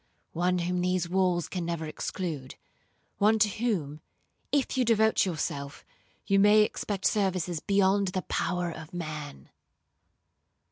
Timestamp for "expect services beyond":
6.63-8.07